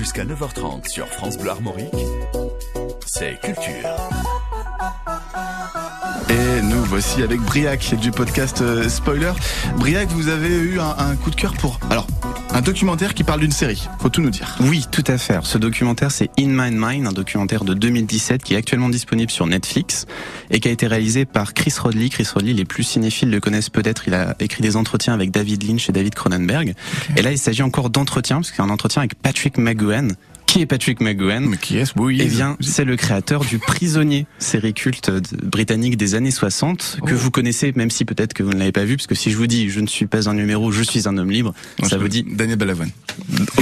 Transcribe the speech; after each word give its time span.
Jusqu'à 0.00 0.24
9h30 0.24 0.88
sur 0.88 1.06
France 1.08 1.36
Bleu 1.36 1.50
Armorique, 1.50 1.92
c'est 3.04 3.38
Culture. 3.42 3.90
Et 6.30 6.62
nous 6.62 6.82
voici 6.84 7.22
avec 7.22 7.38
Briac 7.40 7.94
du 8.00 8.10
podcast 8.10 8.62
euh, 8.62 8.88
Spoiler. 8.88 9.32
Briac, 9.76 10.08
vous 10.08 10.28
avez 10.28 10.48
eu 10.48 10.80
un, 10.80 10.96
un 10.96 11.16
coup 11.16 11.28
de 11.28 11.36
cœur 11.36 11.52
pour... 11.52 11.78
Alors, 11.90 12.06
un 12.52 12.62
documentaire 12.62 13.14
qui 13.14 13.22
parle 13.22 13.40
d'une 13.40 13.52
série, 13.52 13.88
faut 14.00 14.08
tout 14.08 14.20
nous 14.20 14.30
dire. 14.30 14.56
Oui, 14.60 14.84
tout 14.90 15.04
à 15.06 15.18
fait. 15.18 15.38
Ce 15.42 15.56
documentaire, 15.56 16.10
c'est 16.10 16.30
In 16.38 16.48
My 16.48 16.70
Mind, 16.72 17.06
un 17.06 17.12
documentaire 17.12 17.64
de 17.64 17.74
2017 17.74 18.42
qui 18.42 18.54
est 18.54 18.56
actuellement 18.56 18.88
disponible 18.88 19.30
sur 19.30 19.46
Netflix 19.46 20.06
et 20.50 20.58
qui 20.58 20.68
a 20.68 20.70
été 20.70 20.86
réalisé 20.86 21.24
par 21.24 21.54
Chris 21.54 21.74
Rodley. 21.78 22.08
Chris 22.08 22.26
Rodley, 22.32 22.52
les 22.52 22.64
plus 22.64 22.82
cinéphiles 22.82 23.30
le 23.30 23.40
connaissent 23.40 23.70
peut-être. 23.70 24.08
Il 24.08 24.14
a 24.14 24.34
écrit 24.40 24.62
des 24.62 24.76
entretiens 24.76 25.14
avec 25.14 25.30
David 25.30 25.62
Lynch 25.62 25.88
et 25.88 25.92
David 25.92 26.14
Cronenberg. 26.14 26.74
Et 27.16 27.22
là, 27.22 27.30
il 27.30 27.38
s'agit 27.38 27.62
encore 27.62 27.88
d'entretiens, 27.90 28.36
parce 28.36 28.50
que 28.50 28.56
c'est 28.56 28.62
un 28.62 28.70
entretien 28.70 29.02
avec 29.02 29.14
Patrick 29.14 29.56
McGowan, 29.56 30.16
qui 30.50 30.62
est 30.62 30.66
Patrick 30.66 31.00
McGowan 31.00 31.46
Mais 31.46 31.56
qui 31.56 31.78
est-ce 31.78 31.92
Oui, 31.96 32.18
Eh 32.20 32.26
bien, 32.26 32.56
c'est 32.58 32.84
le 32.84 32.96
créateur 32.96 33.44
du 33.44 33.60
Prisonnier, 33.60 34.26
série 34.40 34.74
culte 34.74 35.10
britannique 35.44 35.96
des 35.96 36.16
années 36.16 36.32
60, 36.32 36.98
que 37.06 37.14
Oh. 37.14 37.16
vous 37.16 37.30
connaissez, 37.30 37.72
même 37.76 37.90
si 37.90 38.04
peut-être 38.04 38.34
que 38.34 38.42
vous 38.42 38.52
ne 38.52 38.58
l'avez 38.58 38.72
pas 38.72 38.84
vu, 38.84 38.96
parce 38.96 39.06
que 39.06 39.14
si 39.14 39.30
je 39.30 39.36
vous 39.36 39.46
dis 39.46 39.70
je 39.70 39.78
ne 39.78 39.86
suis 39.86 40.06
pas 40.06 40.28
un 40.28 40.34
numéro, 40.34 40.72
je 40.72 40.82
suis 40.82 41.06
un 41.06 41.16
homme 41.18 41.30
libre, 41.30 41.54
ça 41.88 41.98
vous 41.98 42.08
dit 42.08 42.24
Daniel 42.28 42.58
Balavoine. 42.58 42.90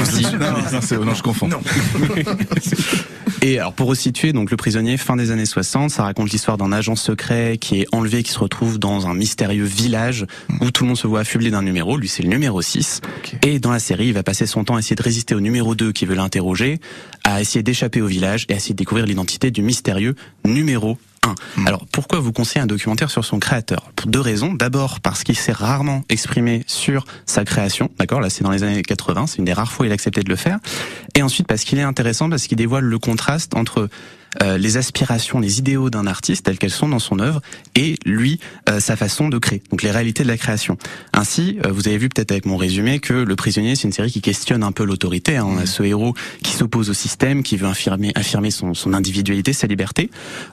aussi. 0.01 0.23
non, 0.23 0.31
non, 0.39 0.51
non, 0.73 0.81
c'est- 0.81 0.97
non, 0.97 1.15
je 1.15 1.23
confonds. 1.23 1.49
Non. 1.49 1.61
Et 3.41 3.61
alors 3.61 3.73
pour 3.73 3.87
resituer, 3.87 4.33
donc 4.33 4.51
le 4.51 4.57
prisonnier, 4.57 4.97
fin 4.97 5.15
des 5.15 5.31
années 5.31 5.47
60, 5.47 5.91
ça 5.91 6.03
raconte 6.03 6.31
l'histoire 6.31 6.59
d'un 6.59 6.73
agent 6.73 6.97
secret 6.97 7.57
qui 7.61 7.81
est 7.81 7.87
enlevé, 7.93 8.25
qui 8.25 8.33
se 8.33 8.39
retrouve 8.39 8.81
dans 8.81 9.07
un 9.07 9.15
mystérieux 9.15 9.65
village 9.65 10.27
où 10.61 10.73
tout 10.73 10.83
le 10.83 10.89
monde 10.89 10.97
se 10.97 11.07
voit 11.07 11.21
affublé 11.21 11.51
d'un 11.51 11.63
numéro. 11.63 11.97
Lui, 11.97 12.09
c'est 12.09 12.25
le 12.25 12.31
numéro 12.31 12.61
6. 12.61 13.01
Ok. 13.19 13.37
Et 13.47 13.61
dans 13.61 13.71
la 13.71 13.79
série, 13.79 14.09
il 14.09 14.13
va 14.13 14.25
passer 14.25 14.47
son 14.47 14.65
temps 14.65 14.75
à 14.75 14.81
essayer 14.81 14.97
de 14.97 15.03
résister 15.03 15.37
au 15.37 15.41
numéro 15.41 15.77
2 15.77 15.93
qui 15.93 16.05
veut 16.05 16.17
l'interroger, 16.17 16.81
à 17.23 17.41
essayer 17.41 17.63
d'échapper 17.63 18.03
au 18.03 18.07
village 18.07 18.45
et 18.49 18.55
à 18.55 18.57
essayer 18.57 18.75
de 18.75 18.79
découvrir 18.79 19.07
l'identité 19.07 19.53
du 19.53 19.63
mystérieux 19.63 20.17
numéro 20.45 20.99
1. 21.23 21.35
Alors 21.67 21.87
pourquoi 21.91 22.21
vous 22.21 22.33
conseillez 22.33 22.61
un 22.61 22.67
documentaire 22.67 23.11
sur 23.11 23.25
son 23.25 23.39
créateur? 23.39 23.91
Pour 23.97 24.11
deux 24.11 24.21
raisons. 24.21 24.55
D'abord 24.55 25.01
parce 25.01 25.25
qu'il 25.25 25.37
s'est 25.37 25.53
rarement 25.53 26.05
exprimé 26.09 26.65
sur 26.67 27.05
sa 27.27 27.45
création. 27.45 27.91
D'accord? 27.99 28.21
Là, 28.21 28.31
c'est 28.31 28.45
dans 28.45 28.51
les 28.51 28.63
années 28.63 28.83
80. 28.83 29.27
C'est 29.27 29.39
une 29.39 29.45
des 29.45 29.53
rares 29.53 29.73
fois 29.73 29.85
où 29.85 29.87
il 29.87 29.91
a 29.91 29.95
accepté 29.95 30.23
de 30.23 30.29
le 30.29 30.37
faire. 30.37 30.59
Et 31.15 31.23
ensuite 31.23 31.47
parce 31.47 31.65
qu'il 31.65 31.79
est 31.79 31.83
intéressant 31.83 32.29
parce 32.31 32.47
qu'il 32.47 32.57
dévoile 32.57 32.85
le 32.85 32.99
contraste 32.99 33.55
entre 33.55 33.89
les 34.41 34.77
aspirations, 34.77 35.41
les 35.41 35.59
idéaux 35.59 35.91
d'un 35.91 36.07
artiste 36.07 36.47
telles 36.47 36.59
qu'elles 36.59 36.71
sont 36.71 36.89
dans 36.89 36.99
son 36.99 37.19
œuvre 37.19 37.41
et 37.75 37.97
lui 38.05 38.41
euh, 38.69 38.81
sa 38.81 38.97
façon 38.97 39.29
de 39.29 39.39
créer. 39.39 39.63
Donc 39.71 39.83
les 39.83 39.91
réalités 39.91 40.23
de 40.23 40.29
la 40.29 40.37
création. 40.37 40.77
Ainsi, 41.13 41.59
euh, 41.65 41.71
vous 41.71 41.89
avez 41.89 41.99
vu 41.99 42.09
peut-être 42.09 42.33
avec 42.33 42.47
mon 42.47 42.57
résumé 42.57 42.99
que 42.99 43.13
Le 43.13 43.37
Prisonnier 43.37 43.77
c'est 43.77 43.85
une 43.85 43.93
série 43.93 44.11
qui 44.11 44.21
questionne 44.21 44.63
un 44.63 44.73
peu 44.73 44.85
l'autorité. 44.85 45.37
Hein. 45.37 45.47
On 45.49 45.59
a 45.59 45.67
ce 45.67 45.83
héros 45.83 46.15
qui 46.43 46.53
s'oppose 46.53 46.91
au 46.91 46.95
système, 46.95 47.43
qui 47.43 47.57
veut 47.57 47.69
affirmer, 47.69 48.13
affirmer 48.15 48.51
son, 48.51 48.75
son 48.75 48.95
individualité, 48.95 49.53
sa 49.53 49.67
liberté. 49.67 50.11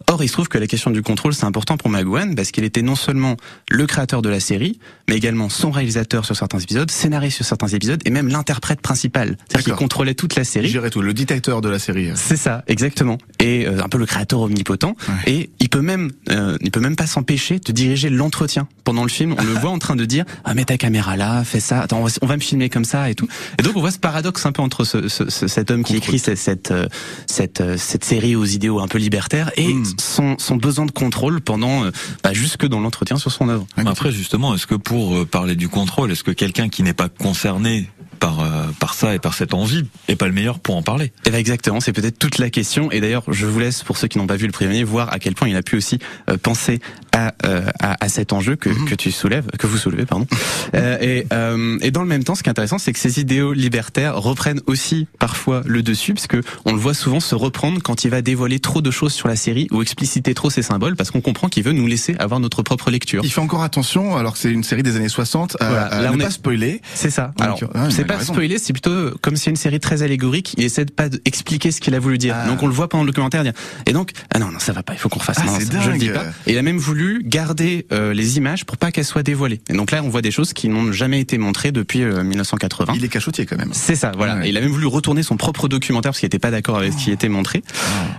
Or, 0.08 0.24
il 0.24 0.28
se 0.28 0.34
trouve 0.34 0.48
que 0.48 0.58
la 0.58 0.68
question 0.68 0.92
du 0.92 1.02
contrôle 1.02 1.34
c'est 1.34 1.46
important 1.46 1.78
pour 1.78 1.90
McGowan 1.90 2.36
parce 2.36 2.52
qu'il 2.52 2.64
était 2.64 2.82
non 2.82 2.96
seulement 2.96 3.38
le 3.70 3.86
créateur 3.86 4.22
de 4.22 4.30
la 4.30 4.40
série, 4.40 4.80
mais 5.08 5.16
également 5.16 5.50
son 5.50 5.72
réalisateur 5.72 6.26
sur 6.26 6.36
certains 6.36 6.60
épisodes, 6.60 6.90
scénariste 6.92 7.38
sur 7.38 7.46
certains 7.46 7.68
épisodes 7.68 8.02
et 8.06 8.10
même 8.10 8.28
l'interprète 8.28 8.82
principal. 8.82 9.38
C'est-à-dire 9.48 9.66
qu'il 9.66 9.74
contrôlait 9.74 10.16
toute 10.16 10.36
la 10.36 10.44
série. 10.44 10.68
J'irai 10.68 10.90
tout, 10.90 11.02
le 11.02 11.14
dictateur 11.14 11.62
de 11.62 11.70
la 11.70 11.80
série. 11.80 12.10
C'est 12.16 12.38
ça, 12.38 12.64
exactement. 12.68 13.18
Et 13.40 13.66
euh, 13.76 13.84
un 13.84 13.90
peu 13.90 13.98
le 13.98 14.06
créateur 14.06 14.40
omnipotent. 14.42 14.96
Ouais. 15.08 15.32
Et 15.34 15.50
il 15.60 15.70
peut 15.70 15.82
même, 15.82 16.12
euh, 16.30 16.58
il 16.62 16.72
peut 16.72 16.80
même 16.80 16.96
pas 16.96 17.08
s'empêcher 17.08 17.60
de 17.60 17.72
diriger 17.72 18.10
l'entretien 18.10 18.68
pendant 18.84 19.04
le 19.04 19.10
film. 19.10 19.36
On 19.38 19.44
le 19.44 19.54
voit 19.54 19.72
en 19.72 19.80
train 19.80 19.96
de 19.96 20.06
dire 20.06 20.26
ah 20.44 20.54
mets 20.54 20.66
ta 20.66 20.78
caméra 20.78 21.18
là, 21.18 21.44
fais 21.44 21.60
ça. 21.60 21.82
Attends, 21.82 22.00
on 22.00 22.06
va, 22.06 22.12
on 22.22 22.26
va 22.28 22.36
me 22.36 22.42
filmer 22.42 22.70
comme 22.70 22.86
ça 22.86 23.10
et 23.10 23.16
tout. 23.16 23.28
Et 23.60 23.64
donc 23.64 23.76
on 23.76 23.80
voit 23.82 23.92
ce 23.92 24.00
paradoxe 24.00 24.46
un 24.46 24.52
peu 24.52 24.62
entre 24.62 24.84
ce, 24.84 25.08
ce- 25.08 25.30
ce- 25.30 25.48
cet 25.48 25.72
homme 25.72 25.84
qui 25.84 25.96
écrit 25.96 26.20
cette 26.20 26.38
cette 26.38 26.72
euh, 26.72 26.88
cette, 27.28 27.62
euh, 27.62 27.76
cette 27.78 28.04
série 28.06 28.36
aux 28.36 28.46
idéaux 28.46 28.80
un 28.80 28.88
peu 28.88 28.98
libertaires 28.98 29.52
et 29.58 29.74
Mm. 29.74 29.84
son 30.00 30.36
son 30.40 30.56
besoin 30.56 30.86
de 30.86 30.92
contrôle 30.92 31.42
pendant 31.42 31.86
euh, 31.86 31.92
bah, 32.24 32.34
jusque 32.34 32.66
dans 32.68 32.80
l'entretien 32.80 33.18
sur 33.18 33.32
son 33.32 33.50
œuvre. 33.50 33.66
Après, 33.86 34.12
justement, 34.12 34.54
est-ce 34.56 34.68
que 34.68 34.76
pour 34.76 35.26
parler 35.28 35.56
du 35.56 35.68
contrôle, 35.70 36.12
est-ce 36.12 36.24
que 36.24 36.32
quelqu'un 36.32 36.70
qui 36.70 36.84
n'est 36.84 36.94
pas 36.94 37.10
concerné 37.10 37.90
par 38.26 38.40
euh, 38.40 38.64
par 38.80 38.96
ça 38.96 39.14
et 39.14 39.20
par 39.20 39.36
cette 39.36 39.54
envie 39.54 39.86
est 40.08 40.16
pas 40.16 40.26
le 40.26 40.34
meilleur 40.34 40.58
pour 40.58 40.76
en 40.76 40.82
parler 40.82 41.12
Eh 41.28 41.30
ben 41.30 41.38
exactement, 41.38 41.80
c'est 41.80 41.94
peut-être 41.94 42.18
toute 42.18 42.40
la 42.40 42.50
question. 42.50 42.92
Et 42.92 43.00
d'ailleurs, 43.00 43.22
je 43.28 43.46
vous 43.46 43.60
laisse, 43.60 43.84
pour 43.84 43.98
ceux 43.98 44.08
qui 44.08 44.18
n'ont 44.18 44.26
pas 44.26 44.36
vu 44.36 44.48
le 44.48 44.52
prisonnier, 44.52 44.84
voir 44.84 45.14
à 45.14 45.20
quel 45.20 45.36
point 45.36 45.48
il 45.48 45.56
a 45.56 45.62
pu 45.62 45.76
aussi 45.78 46.00
euh, 46.32 46.38
penser 46.38 46.80
à, 47.14 47.34
euh, 47.46 47.62
à, 47.80 48.04
à 48.04 48.10
cet 48.10 48.34
enjeu 48.34 48.56
que, 48.56 48.70
que 48.90 48.96
tu 48.96 49.12
soulèves, 49.12 49.46
que 49.60 49.68
vous 49.68 49.78
soulevez, 49.78 50.06
pardon. 50.08 50.26
Euh, 50.74 50.98
et, 51.02 51.28
euh, 51.34 51.78
et 51.82 51.92
dans 51.92 52.02
le 52.02 52.08
même 52.08 52.24
temps, 52.24 52.34
ce 52.34 52.42
qui 52.42 52.50
est 52.50 52.52
intéressant, 52.52 52.80
c'est 52.80 52.94
que 52.94 53.00
ces 53.00 53.20
idéaux 53.20 53.54
libertaires 53.54 54.16
reprennent 54.18 54.62
aussi 54.66 55.08
parfois 55.20 55.62
le 55.68 55.84
dessus, 55.84 56.16
parce 56.16 56.26
que 56.28 56.42
on 56.66 56.74
le 56.74 56.80
voit 56.80 56.96
souvent 56.96 57.20
se 57.20 57.36
reprendre 57.36 57.80
quand 57.84 58.06
il 58.06 58.10
va 58.10 58.22
dévoiler 58.24 58.60
trop 58.60 58.82
de 58.82 58.90
choses 58.92 59.14
sur 59.14 59.28
la 59.28 59.36
série 59.36 59.68
ou 59.72 59.84
expliciter 59.84 60.34
trop 60.34 60.50
ses 60.50 60.64
symboles, 60.64 60.96
parce 60.96 61.12
qu'on 61.12 61.22
comprend 61.22 61.48
qu'il 61.48 61.64
veut 61.64 61.74
nous 61.74 61.86
laisser 61.86 62.16
avoir 62.18 62.40
notre 62.40 62.64
propre 62.64 62.90
lecture. 62.90 63.22
Il 63.24 63.32
fait 63.32 63.42
encore 63.42 63.62
attention, 63.64 64.18
alors 64.18 64.34
que 64.34 64.40
c'est 64.40 64.52
une 64.52 64.64
série 64.64 64.82
des 64.84 64.96
années 64.96 65.10
60, 65.10 65.58
à, 65.60 65.66
Voilà, 65.70 65.86
à 65.86 66.02
là, 66.02 66.10
ne 66.10 66.16
on 66.16 66.18
pas 66.18 66.26
est- 66.26 66.32
spoiler. 66.32 66.82
C'est 66.96 67.12
ça. 67.12 67.32
Donc, 67.38 67.46
Alors, 67.46 67.60
ah, 67.76 67.88
c'est 67.92 68.04
a 68.15 68.15
pas 68.18 68.24
spoiler, 68.24 68.58
c'est 68.60 68.74
plutôt 68.74 69.12
comme 69.22 69.36
c'est 69.36 69.50
une 69.50 69.56
série 69.56 69.80
très 69.80 70.04
allégorique. 70.04 70.54
Il 70.58 70.64
essaie 70.64 70.86
de 70.86 70.92
pas 70.92 71.08
expliquer 71.26 71.72
ce 71.72 71.82
qu'il 71.82 71.96
a 71.96 72.00
voulu 72.00 72.18
dire. 72.18 72.36
Ah. 72.38 72.48
Donc 72.48 72.64
on 72.64 72.68
le 72.68 72.74
voit 72.74 72.90
pendant 72.90 73.04
le 73.04 73.08
documentaire 73.10 73.44
dire. 73.44 73.54
Et 73.86 73.94
donc 73.94 74.12
ah 74.34 74.40
non 74.40 74.52
non 74.52 74.60
ça 74.60 74.74
va 74.74 74.84
pas, 74.84 74.94
il 74.94 75.00
faut 75.00 75.10
qu'on 75.10 75.20
refasse. 75.20 75.38
Ah, 75.42 75.46
Non, 75.46 75.60
ça, 75.60 75.82
je 75.82 75.90
le 75.92 75.98
dis 75.98 76.10
pas. 76.10 76.26
Et 76.48 76.52
il 76.54 76.58
a 76.58 76.62
même 76.62 76.78
voulu 76.78 77.22
garder 77.26 77.86
euh, 77.92 78.14
les 78.14 78.38
images 78.38 78.66
pour 78.66 78.78
pas 78.78 78.92
qu'elles 78.92 79.06
soient 79.06 79.24
dévoilées. 79.24 79.62
Et 79.70 79.74
donc 79.74 79.92
là 79.92 80.02
on 80.04 80.10
voit 80.10 80.22
des 80.22 80.32
choses 80.32 80.54
qui 80.54 80.70
n'ont 80.70 80.92
jamais 80.92 81.20
été 81.20 81.38
montrées 81.38 81.72
depuis 81.72 82.02
euh, 82.04 82.24
1980. 82.24 82.94
Il 82.96 83.04
est 83.06 83.10
cachotier 83.10 83.46
quand 83.46 83.58
même. 83.58 83.70
C'est 83.74 83.96
ça, 83.96 84.12
voilà. 84.16 84.36
Ouais. 84.38 84.48
Et 84.48 84.50
il 84.50 84.58
a 84.58 84.62
même 84.62 84.72
voulu 84.72 84.86
retourner 84.88 85.24
son 85.24 85.38
propre 85.38 85.68
documentaire 85.68 86.12
parce 86.12 86.20
qu'il 86.20 86.28
n'était 86.28 86.40
pas 86.40 86.52
d'accord 86.52 86.78
avec 86.78 86.94
ce 86.94 86.98
qui 86.98 87.12
était 87.12 87.30
montré. 87.30 87.64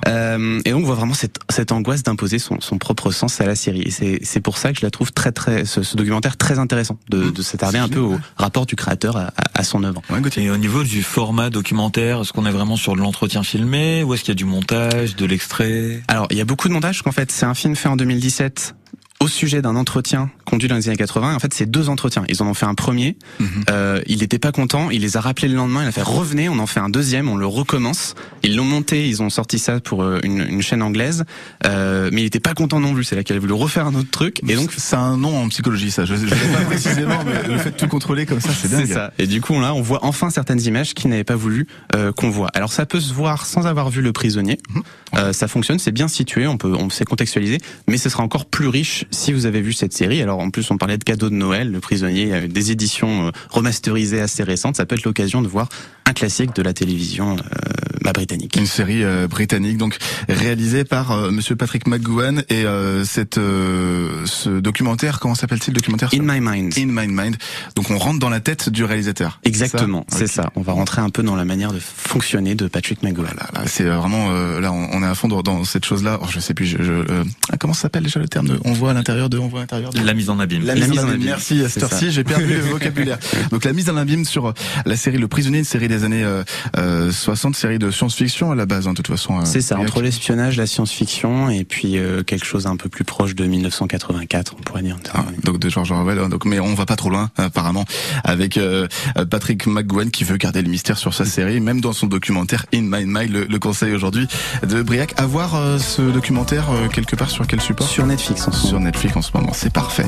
Euh, 0.08 0.60
et 0.64 0.70
donc 0.70 0.82
on 0.82 0.86
voit 0.86 0.94
vraiment 0.94 1.14
cette, 1.14 1.38
cette 1.50 1.72
angoisse 1.72 2.02
d'imposer 2.02 2.38
son, 2.38 2.60
son 2.60 2.78
propre 2.78 3.10
sens 3.10 3.40
à 3.40 3.46
la 3.46 3.54
série. 3.54 3.82
Et 3.82 3.90
c'est 3.90 4.20
c'est 4.22 4.40
pour 4.40 4.58
ça 4.58 4.72
que 4.72 4.78
je 4.80 4.84
la 4.86 4.90
trouve 4.90 5.12
très 5.12 5.32
très 5.32 5.64
ce, 5.64 5.82
ce 5.82 5.96
documentaire 5.96 6.36
très 6.36 6.58
intéressant 6.58 6.98
de, 7.10 7.30
de 7.30 7.42
s'attarder 7.42 7.78
un 7.78 7.88
peu 7.88 8.00
au 8.00 8.18
rapport 8.36 8.66
du 8.66 8.76
créateur 8.76 9.16
à, 9.16 9.26
à- 9.28 9.32
à 9.54 9.62
son 9.64 9.75
œuvre. 9.84 10.02
Ouais, 10.10 10.20
Gauthier. 10.20 10.44
Et 10.44 10.50
au 10.50 10.56
niveau 10.56 10.82
du 10.82 11.02
format 11.02 11.50
documentaire, 11.50 12.20
est-ce 12.20 12.32
qu'on 12.32 12.46
est 12.46 12.50
vraiment 12.50 12.76
sur 12.76 12.94
de 12.94 13.00
l'entretien 13.00 13.42
filmé 13.42 14.02
ou 14.02 14.14
est-ce 14.14 14.22
qu'il 14.22 14.30
y 14.30 14.32
a 14.32 14.34
du 14.34 14.44
montage, 14.44 15.16
de 15.16 15.26
l'extrait? 15.26 16.02
Alors, 16.08 16.26
il 16.30 16.36
y 16.36 16.40
a 16.40 16.44
beaucoup 16.44 16.68
de 16.68 16.72
montage, 16.72 16.96
parce 16.96 17.02
qu'en 17.02 17.12
fait, 17.12 17.30
c'est 17.32 17.46
un 17.46 17.54
film 17.54 17.76
fait 17.76 17.88
en 17.88 17.96
2017 17.96 18.74
au 19.20 19.28
sujet 19.28 19.62
d'un 19.62 19.76
entretien 19.76 20.30
conduit 20.44 20.68
dans 20.68 20.76
les 20.76 20.88
années 20.88 20.96
80. 20.96 21.34
En 21.34 21.38
fait, 21.38 21.52
c'est 21.54 21.66
deux 21.66 21.88
entretiens. 21.88 22.24
Ils 22.28 22.42
en 22.42 22.46
ont 22.46 22.54
fait 22.54 22.66
un 22.66 22.74
premier. 22.74 23.16
Mhm. 23.40 23.48
Euh, 23.70 24.00
il 24.06 24.18
n'était 24.18 24.38
pas 24.38 24.52
content. 24.52 24.90
Il 24.90 25.00
les 25.02 25.16
a 25.16 25.20
rappelés 25.20 25.48
le 25.48 25.54
lendemain. 25.54 25.82
Il 25.82 25.88
a 25.88 25.92
fait 25.92 26.02
revenez. 26.02 26.48
On 26.48 26.58
en 26.58 26.66
fait 26.66 26.80
un 26.80 26.88
deuxième. 26.88 27.28
On 27.28 27.36
le 27.36 27.46
recommence. 27.46 28.14
Ils 28.42 28.56
l'ont 28.56 28.64
monté. 28.64 29.08
Ils 29.08 29.22
ont 29.22 29.30
sorti 29.30 29.58
ça 29.58 29.80
pour 29.80 30.02
euh, 30.02 30.20
une, 30.22 30.40
une 30.40 30.62
chaîne 30.62 30.82
anglaise. 30.82 31.24
Euh, 31.64 32.10
mais 32.12 32.22
il 32.22 32.26
était 32.26 32.40
pas 32.40 32.54
content 32.54 32.78
non 32.78 32.94
plus. 32.94 33.04
C'est 33.04 33.16
là 33.16 33.24
qu'il 33.24 33.36
a 33.36 33.38
voulu 33.38 33.54
refaire 33.54 33.86
un 33.86 33.94
autre 33.94 34.10
truc. 34.10 34.40
Et 34.46 34.54
donc, 34.54 34.70
c'est 34.76 34.96
un 34.96 35.16
nom 35.16 35.42
en 35.42 35.48
psychologie, 35.48 35.90
ça. 35.90 36.04
Je 36.04 36.14
ne 36.14 36.28
sais 36.28 36.34
pas 36.34 36.64
précisément, 36.66 37.18
mais 37.24 37.48
le 37.48 37.58
fait 37.58 37.70
de 37.70 37.76
tout 37.76 37.88
contrôler 37.88 38.26
comme 38.26 38.40
ça, 38.40 38.50
c'est 38.52 38.70
dingue. 38.70 38.86
C'est 38.86 38.94
ça. 38.94 39.12
Et 39.18 39.26
du 39.26 39.40
coup, 39.40 39.58
là, 39.60 39.74
on 39.74 39.82
voit 39.82 40.04
enfin 40.04 40.30
certaines 40.30 40.60
images 40.60 40.94
qu'il 40.94 41.10
n'avait 41.10 41.24
pas 41.24 41.36
voulu 41.36 41.66
euh, 41.94 42.12
qu'on 42.12 42.30
voit. 42.30 42.48
Alors, 42.54 42.72
ça 42.72 42.86
peut 42.86 43.00
se 43.00 43.12
voir 43.12 43.46
sans 43.46 43.66
avoir 43.66 43.88
vu 43.90 44.02
le 44.02 44.12
prisonnier. 44.12 44.58
Mhm. 44.74 44.82
Euh, 45.14 45.32
ça 45.32 45.48
fonctionne, 45.48 45.78
c'est 45.78 45.92
bien 45.92 46.08
situé, 46.08 46.46
on 46.46 46.56
peut, 46.56 46.74
on 46.78 46.90
sait 46.90 47.04
contextualiser, 47.04 47.58
mais 47.88 47.96
ce 47.96 48.08
sera 48.08 48.22
encore 48.22 48.46
plus 48.46 48.68
riche 48.68 49.04
si 49.10 49.32
vous 49.32 49.46
avez 49.46 49.60
vu 49.60 49.72
cette 49.72 49.92
série. 49.92 50.22
Alors, 50.22 50.40
en 50.40 50.50
plus, 50.50 50.70
on 50.70 50.78
parlait 50.78 50.98
de 50.98 51.04
cadeaux 51.04 51.30
de 51.30 51.34
Noël, 51.34 51.70
le 51.70 51.80
prisonnier, 51.80 52.48
des 52.48 52.72
éditions 52.72 53.28
euh, 53.28 53.30
remasterisées 53.50 54.20
assez 54.20 54.42
récentes. 54.42 54.76
Ça 54.76 54.86
peut 54.86 54.94
être 54.94 55.04
l'occasion 55.04 55.42
de 55.42 55.48
voir 55.48 55.68
un 56.04 56.12
classique 56.12 56.54
de 56.54 56.62
la 56.62 56.72
télévision 56.72 57.36
euh, 57.36 57.75
bah, 58.06 58.12
britannique. 58.12 58.56
Une 58.56 58.66
série 58.66 59.02
euh, 59.02 59.26
britannique, 59.26 59.78
donc 59.78 59.96
réalisée 60.28 60.84
par 60.84 61.10
euh, 61.10 61.30
Monsieur 61.32 61.56
Patrick 61.56 61.88
McGowan 61.88 62.44
et 62.48 62.64
euh, 62.64 63.04
cette 63.04 63.38
euh, 63.38 64.24
ce 64.26 64.60
documentaire, 64.60 65.18
comment 65.18 65.34
s'appelle-t-il 65.34 65.74
le 65.74 65.80
documentaire 65.80 66.10
In 66.14 66.22
My 66.22 66.40
Mind. 66.40 66.72
In 66.78 66.86
My 66.86 67.08
Mind. 67.08 67.36
Donc 67.74 67.90
on 67.90 67.98
rentre 67.98 68.20
dans 68.20 68.28
la 68.28 68.38
tête 68.38 68.68
du 68.68 68.84
réalisateur. 68.84 69.40
Exactement, 69.44 70.06
Ça 70.08 70.18
c'est 70.18 70.26
ça. 70.28 70.50
On 70.54 70.62
va 70.62 70.72
rentrer 70.72 71.02
un 71.02 71.10
peu 71.10 71.24
dans 71.24 71.34
la 71.34 71.44
manière 71.44 71.72
de 71.72 71.80
fonctionner 71.80 72.54
de 72.54 72.68
Patrick 72.68 73.02
McGowan. 73.02 73.34
Là, 73.36 73.48
là, 73.52 73.62
c'est 73.66 73.84
vraiment 73.84 74.28
euh, 74.30 74.60
là, 74.60 74.70
on, 74.72 74.88
on 74.92 75.02
est 75.02 75.06
à 75.06 75.14
fond 75.14 75.26
dans, 75.26 75.42
dans 75.42 75.64
cette 75.64 75.84
chose-là. 75.84 76.20
Oh, 76.22 76.26
je 76.30 76.38
sais 76.38 76.54
plus. 76.54 76.66
Je, 76.66 76.76
je, 76.82 76.92
euh, 76.92 77.24
ah, 77.50 77.56
comment 77.58 77.74
s'appelle 77.74 78.04
déjà 78.04 78.20
le 78.20 78.28
terme 78.28 78.46
de 78.46 78.60
On 78.64 78.72
voit 78.72 78.92
à 78.92 78.94
l'intérieur 78.94 79.28
de 79.28 79.38
On 79.38 79.48
voit 79.48 79.60
à 79.60 79.62
l'intérieur 79.62 79.92
de 79.92 80.00
La 80.00 80.14
mise 80.14 80.30
en 80.30 80.38
abîme. 80.38 80.64
La, 80.64 80.76
La 80.76 80.86
mise, 80.86 81.00
en 81.00 81.08
abîme. 81.08 81.24
Merci 81.24 81.64
à 81.64 81.68
cette 81.68 81.82
heure-ci, 81.82 82.12
j'ai 82.12 82.22
perdu 82.22 82.46
le 82.46 82.60
vocabulaire. 82.70 83.18
Donc 83.50 83.64
la 83.64 83.72
mise 83.72 83.90
en 83.90 83.96
abîme 83.96 84.24
sur 84.24 84.54
la 84.84 84.96
série 84.96 85.18
Le 85.18 85.28
Prisonnier, 85.28 85.58
une 85.58 85.64
série 85.64 85.88
des 85.88 86.04
années 86.04 86.24
euh, 86.24 86.44
euh, 86.76 87.10
60, 87.10 87.56
série 87.56 87.78
de 87.78 87.90
science-fiction 87.96 88.52
à 88.52 88.54
la 88.54 88.66
base, 88.66 88.86
hein, 88.86 88.92
de 88.92 88.96
toute 88.96 89.08
façon. 89.08 89.38
euh, 89.40 89.44
C'est 89.44 89.60
ça, 89.60 89.78
entre 89.78 90.00
l'espionnage, 90.02 90.56
la 90.56 90.66
science-fiction 90.66 91.50
et 91.50 91.64
puis 91.64 91.98
euh, 91.98 92.22
quelque 92.22 92.44
chose 92.46 92.66
un 92.66 92.76
peu 92.76 92.88
plus 92.88 93.04
proche 93.04 93.34
de 93.34 93.44
1984, 93.44 94.54
on 94.58 94.62
pourrait 94.62 94.82
dire. 94.82 94.96
Ah, 95.14 95.24
donc 95.42 95.58
de 95.58 95.68
George 95.68 95.90
Orwell. 95.90 96.18
hein, 96.18 96.28
Donc, 96.28 96.44
mais 96.44 96.60
on 96.60 96.74
va 96.74 96.86
pas 96.86 96.96
trop 96.96 97.10
loin 97.10 97.30
apparemment 97.36 97.84
avec 98.24 98.56
euh, 98.58 98.86
Patrick 99.30 99.66
McGowan 99.66 100.10
qui 100.10 100.24
veut 100.24 100.36
garder 100.36 100.62
le 100.62 100.68
mystère 100.68 100.98
sur 100.98 101.14
sa 101.14 101.24
série, 101.24 101.60
même 101.60 101.80
dans 101.80 101.92
son 101.92 102.06
documentaire 102.06 102.66
In 102.74 102.82
My 102.82 103.04
Mind. 103.06 103.30
Le, 103.30 103.44
le 103.46 103.58
conseil 103.58 103.92
aujourd'hui 103.94 104.28
de 104.66 104.82
Briac. 104.82 105.14
À 105.16 105.26
voir 105.26 105.54
euh, 105.56 105.78
ce 105.78 106.02
documentaire 106.02 106.70
euh, 106.70 106.88
quelque 106.88 107.16
part 107.16 107.30
sur 107.30 107.46
quel 107.46 107.60
support? 107.60 107.88
Sur 107.88 108.06
Netflix 108.06 108.46
en 108.46 108.52
ce 108.52 108.56
moment. 108.58 108.68
Sur 108.68 108.80
Netflix 108.80 109.16
en 109.16 109.22
ce 109.22 109.30
moment. 109.34 109.52
C'est 109.54 109.72
parfait. 109.72 110.04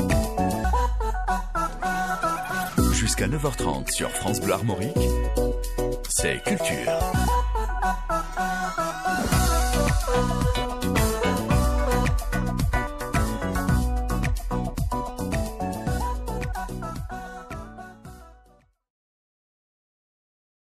Jusqu'à 2.93 3.27
9h30 3.27 3.91
sur 3.91 4.09
France 4.11 4.39
Bleu 4.41 4.53
Armorique, 4.53 4.91
c'est 6.09 6.41
Culture. 6.43 6.99